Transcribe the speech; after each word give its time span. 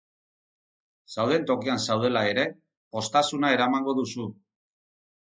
Zauden 1.17 1.45
tokian 1.51 1.85
zaudela 1.89 2.25
ere, 2.33 2.49
poztasuna 2.97 3.55
eramango 3.61 3.99
duzu. 4.03 4.31